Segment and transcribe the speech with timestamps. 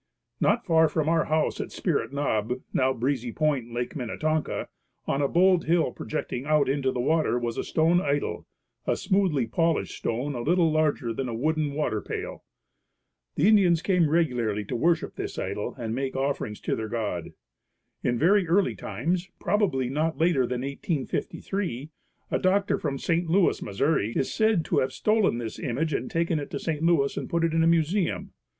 [0.39, 4.67] Not far from our house at Spirit Knob, now Breezy Point, Lake Minnetonka,
[5.05, 8.47] on a bold hill projecting out into the water was a stone idol,
[8.87, 12.43] a smoothly polished stone a little larger than a wooden water pail.
[13.35, 17.33] The Indians came regularly to worship this idol and make offerings to their god.
[18.03, 21.91] In very early times, probably not later than 1853,
[22.31, 23.29] a doctor from St.
[23.29, 23.69] Louis, Mo.,
[24.15, 26.81] is said to have stolen this image and taken it to St.
[26.81, 28.33] Louis and put it in a museum.